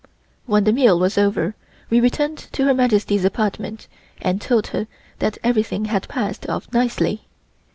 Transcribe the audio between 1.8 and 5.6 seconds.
we returned to Her Majesty's apartment and told her that